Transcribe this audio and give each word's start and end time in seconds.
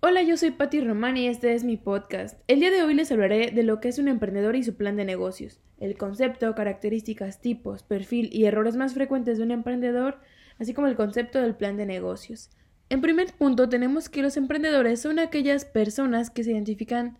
Hola, 0.00 0.22
yo 0.22 0.36
soy 0.36 0.50
Patti 0.50 0.82
Román 0.82 1.16
y 1.16 1.26
este 1.26 1.54
es 1.54 1.64
mi 1.64 1.78
podcast. 1.78 2.38
El 2.48 2.60
día 2.60 2.70
de 2.70 2.82
hoy 2.82 2.92
les 2.92 3.10
hablaré 3.12 3.50
de 3.50 3.62
lo 3.62 3.80
que 3.80 3.88
es 3.88 3.98
un 3.98 4.08
emprendedor 4.08 4.56
y 4.56 4.62
su 4.62 4.76
plan 4.76 4.96
de 4.96 5.06
negocios, 5.06 5.58
el 5.80 5.96
concepto, 5.96 6.54
características, 6.54 7.40
tipos, 7.40 7.82
perfil 7.82 8.28
y 8.30 8.44
errores 8.44 8.76
más 8.76 8.92
frecuentes 8.92 9.38
de 9.38 9.44
un 9.44 9.50
emprendedor, 9.50 10.18
así 10.58 10.74
como 10.74 10.86
el 10.86 10.96
concepto 10.96 11.40
del 11.40 11.56
plan 11.56 11.78
de 11.78 11.86
negocios. 11.86 12.50
En 12.90 13.00
primer 13.00 13.32
punto, 13.32 13.70
tenemos 13.70 14.10
que 14.10 14.20
los 14.20 14.36
emprendedores 14.36 15.00
son 15.00 15.18
aquellas 15.18 15.64
personas 15.64 16.28
que 16.28 16.44
se 16.44 16.52
identifican 16.52 17.16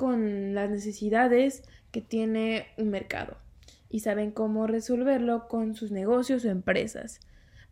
con 0.00 0.54
las 0.54 0.70
necesidades 0.70 1.62
que 1.90 2.00
tiene 2.00 2.68
un 2.78 2.88
mercado 2.88 3.36
y 3.90 4.00
saben 4.00 4.30
cómo 4.30 4.66
resolverlo 4.66 5.46
con 5.46 5.74
sus 5.74 5.90
negocios 5.90 6.42
o 6.46 6.48
empresas. 6.48 7.20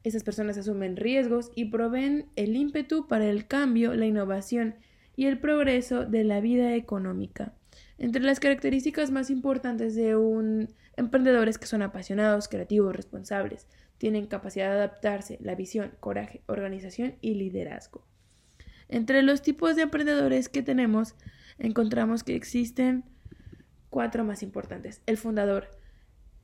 Esas 0.05 0.25
personas 0.25 0.59
asumen 0.59 0.99
riesgos 0.99 1.51
y 1.55 1.71
proveen 1.71 2.27
el 2.37 2.55
ímpetu 2.55 3.09
para 3.09 3.25
el 3.25 3.47
cambio, 3.47 3.95
la 3.95 4.05
innovación 4.05 4.75
y 5.17 5.25
el 5.25 5.41
progreso 5.41 6.05
de 6.05 6.23
la 6.25 6.43
vida 6.43 6.75
económica. 6.75 7.55
Entre 7.97 8.21
las 8.21 8.41
características 8.41 9.11
más 9.11 9.31
importantes 9.31 9.95
de 9.95 10.15
un 10.15 10.75
emprendedor 10.99 11.49
es 11.49 11.57
que 11.57 11.65
son 11.65 11.81
apasionados, 11.81 12.49
creativos, 12.49 12.95
responsables, 12.95 13.69
tienen 13.97 14.27
capacidad 14.27 14.69
de 14.69 14.77
adaptarse, 14.77 15.39
la 15.41 15.55
visión, 15.55 15.93
coraje, 15.99 16.43
organización 16.47 17.15
y 17.23 17.37
liderazgo. 17.37 18.05
Entre 18.89 19.23
los 19.23 19.43
tipos 19.43 19.77
de 19.77 19.83
emprendedores 19.83 20.49
que 20.49 20.63
tenemos 20.63 21.15
encontramos 21.59 22.25
que 22.25 22.35
existen 22.35 23.05
cuatro 23.91 24.25
más 24.25 24.43
importantes. 24.43 25.03
El 25.07 25.17
fundador, 25.17 25.69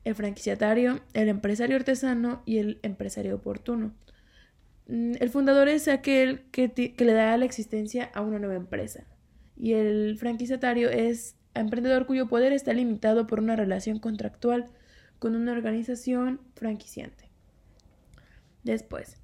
el 0.03 0.15
franquiciatario, 0.15 1.01
el 1.13 1.29
empresario 1.29 1.75
artesano 1.75 2.41
y 2.45 2.57
el 2.59 2.79
empresario 2.83 3.35
oportuno. 3.35 3.93
Mm, 4.87 5.13
el 5.19 5.29
fundador 5.29 5.67
es 5.67 5.87
aquel 5.87 6.43
que, 6.51 6.93
le 6.97 7.13
da 7.13 7.37
la 7.37 7.45
existencia 7.45 8.11
a 8.13 8.21
una 8.21 8.39
nueva 8.39 8.55
empresa. 8.55 9.05
Y 9.57 9.73
el 9.73 10.17
franquiciatario 10.19 10.89
es 10.89 11.35
emprendedor 11.53 12.05
cuyo 12.05 12.27
poder 12.27 12.53
está 12.53 12.73
limitado 12.73 13.27
por 13.27 13.39
una 13.39 13.55
relación 13.55 13.99
contractual 13.99 14.65
con 15.19 15.35
una 15.35 15.53
organización 15.53 16.41
franquiciante. 16.55 17.29
Después, 18.63 19.17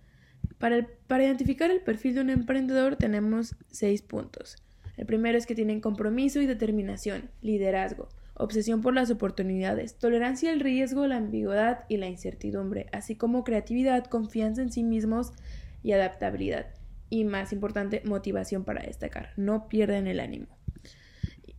para, 0.61 1.23
identificar 1.23 1.71
el 1.71 1.81
perfil 1.81 2.15
de 2.15 2.21
un 2.21 2.29
emprendedor 2.29 2.95
tenemos 2.95 3.55
seis 3.71 4.03
puntos. 4.03 4.55
El 4.95 5.07
primero 5.07 5.35
es 5.35 5.47
que 5.47 5.55
tienen 5.55 5.81
compromiso 5.81 6.39
y 6.39 6.45
determinación, 6.45 7.31
liderazgo, 7.41 8.09
obsesión 8.35 8.81
por 8.81 8.93
las 8.93 9.09
oportunidades, 9.09 9.97
tolerancia 9.97 10.51
al 10.51 10.59
riesgo, 10.59 11.07
la 11.07 11.17
ambigüedad 11.17 11.85
y 11.89 11.97
la 11.97 12.07
incertidumbre, 12.07 12.85
así 12.91 13.15
como 13.15 13.43
creatividad, 13.43 14.05
confianza 14.05 14.61
en 14.61 14.71
sí 14.71 14.83
mismos 14.83 15.33
y 15.81 15.93
adaptabilidad. 15.93 16.67
Y 17.09 17.23
más 17.23 17.51
importante, 17.53 18.03
motivación 18.05 18.63
para 18.63 18.83
destacar. 18.83 19.31
No 19.37 19.67
pierden 19.67 20.05
el 20.05 20.19
ánimo. 20.19 20.59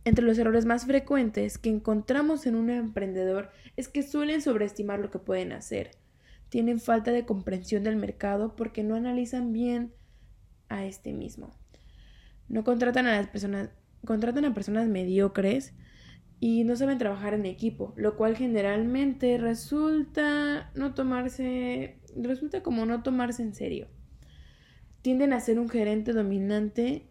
Entre 0.05 0.23
los 0.23 0.37
errores 0.37 0.65
más 0.65 0.85
frecuentes 0.85 1.57
que 1.57 1.69
encontramos 1.69 2.45
en 2.45 2.55
un 2.55 2.69
emprendedor 2.69 3.51
es 3.75 3.89
que 3.89 4.01
suelen 4.01 4.41
sobreestimar 4.41 4.99
lo 4.99 5.11
que 5.11 5.19
pueden 5.19 5.51
hacer. 5.51 5.91
Tienen 6.53 6.79
falta 6.79 7.09
de 7.09 7.25
comprensión 7.25 7.83
del 7.83 7.95
mercado 7.95 8.55
porque 8.55 8.83
no 8.83 8.93
analizan 8.93 9.53
bien 9.53 9.91
a 10.69 10.85
este 10.85 11.11
mismo 11.11 11.57
no 12.47 12.63
contratan 12.63 13.07
a 13.07 13.17
las 13.17 13.27
personas, 13.27 13.69
contratan 14.05 14.45
a 14.45 14.53
personas 14.53 14.87
mediocres 14.87 15.73
y 16.39 16.63
no 16.65 16.75
saben 16.75 16.97
trabajar 16.97 17.33
en 17.33 17.45
equipo, 17.45 17.93
lo 17.97 18.15
cual 18.15 18.35
generalmente 18.35 19.37
resulta 19.37 20.71
no 20.75 20.93
tomarse, 20.93 21.99
resulta 22.15 22.61
como 22.61 22.85
no 22.85 23.01
tomarse 23.01 23.41
en 23.41 23.55
serio. 23.55 23.87
Tienden 25.01 25.33
a 25.33 25.39
ser 25.39 25.59
un 25.59 25.69
gerente 25.69 26.13
dominante 26.13 27.07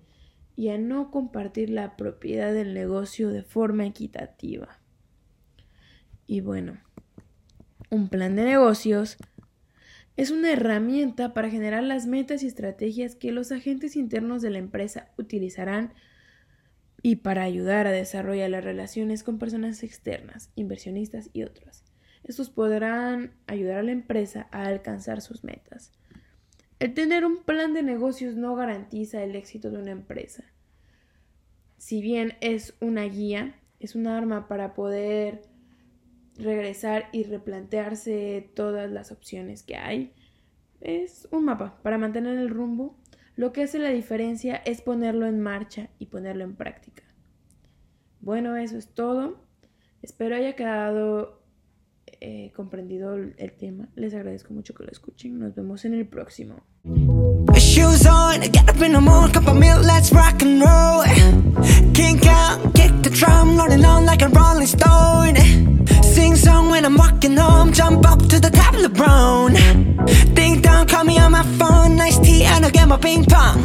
y 0.54 0.68
a 0.68 0.78
no 0.78 1.10
compartir 1.10 1.70
la 1.70 1.96
propiedad 1.96 2.52
del 2.52 2.74
negocio 2.74 3.30
de 3.30 3.42
forma 3.42 3.86
equitativa. 3.86 4.80
Y 6.26 6.40
bueno, 6.40 6.78
un 7.92 8.08
plan 8.08 8.34
de 8.36 8.44
negocios 8.44 9.18
es 10.16 10.30
una 10.30 10.50
herramienta 10.50 11.34
para 11.34 11.50
generar 11.50 11.82
las 11.82 12.06
metas 12.06 12.42
y 12.42 12.46
estrategias 12.46 13.16
que 13.16 13.32
los 13.32 13.52
agentes 13.52 13.96
internos 13.96 14.40
de 14.40 14.48
la 14.48 14.56
empresa 14.56 15.10
utilizarán 15.18 15.92
y 17.02 17.16
para 17.16 17.42
ayudar 17.42 17.86
a 17.86 17.92
desarrollar 17.92 18.48
las 18.48 18.64
relaciones 18.64 19.22
con 19.22 19.38
personas 19.38 19.82
externas, 19.82 20.50
inversionistas 20.54 21.28
y 21.34 21.42
otros. 21.42 21.84
Estos 22.24 22.48
podrán 22.48 23.34
ayudar 23.46 23.80
a 23.80 23.82
la 23.82 23.92
empresa 23.92 24.48
a 24.52 24.64
alcanzar 24.64 25.20
sus 25.20 25.44
metas. 25.44 25.92
El 26.78 26.94
tener 26.94 27.26
un 27.26 27.42
plan 27.42 27.74
de 27.74 27.82
negocios 27.82 28.36
no 28.36 28.54
garantiza 28.54 29.22
el 29.22 29.36
éxito 29.36 29.70
de 29.70 29.76
una 29.76 29.90
empresa. 29.90 30.44
Si 31.76 32.00
bien 32.00 32.38
es 32.40 32.74
una 32.80 33.02
guía, 33.02 33.60
es 33.80 33.94
un 33.94 34.06
arma 34.06 34.48
para 34.48 34.72
poder 34.72 35.51
regresar 36.36 37.08
y 37.12 37.24
replantearse 37.24 38.50
todas 38.54 38.90
las 38.90 39.12
opciones 39.12 39.62
que 39.62 39.76
hay. 39.76 40.12
Es 40.80 41.28
un 41.30 41.44
mapa 41.44 41.78
para 41.82 41.98
mantener 41.98 42.38
el 42.38 42.50
rumbo. 42.50 42.96
Lo 43.36 43.52
que 43.52 43.62
hace 43.62 43.78
la 43.78 43.90
diferencia 43.90 44.56
es 44.56 44.82
ponerlo 44.82 45.26
en 45.26 45.40
marcha 45.40 45.88
y 45.98 46.06
ponerlo 46.06 46.44
en 46.44 46.56
práctica. 46.56 47.02
Bueno, 48.20 48.56
eso 48.56 48.76
es 48.76 48.88
todo. 48.88 49.40
Espero 50.02 50.36
haya 50.36 50.54
quedado 50.54 51.42
eh, 52.20 52.52
comprendido 52.54 53.14
el 53.14 53.52
tema. 53.56 53.88
Les 53.94 54.14
agradezco 54.14 54.52
mucho 54.54 54.74
que 54.74 54.84
lo 54.84 54.90
escuchen. 54.90 55.38
Nos 55.38 55.54
vemos 55.54 55.84
en 55.84 55.94
el 55.94 56.06
próximo. 56.06 56.62
Jump 67.72 68.06
up 68.06 68.18
to 68.28 68.38
the 68.38 68.50
top 68.50 68.74
of 68.74 68.82
the 68.82 68.88
brown. 68.88 69.54
Ding 70.34 70.60
dong, 70.60 70.86
call 70.86 71.04
me 71.04 71.18
on 71.18 71.32
my 71.32 71.42
phone. 71.58 71.96
Nice 71.96 72.18
tea 72.18 72.44
and 72.44 72.64
I'll 72.64 72.70
get 72.70 72.86
my 72.86 72.98
ping 72.98 73.24
pong 73.24 73.62